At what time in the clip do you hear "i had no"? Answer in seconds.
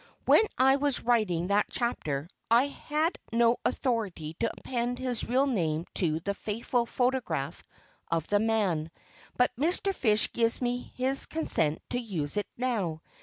2.49-3.57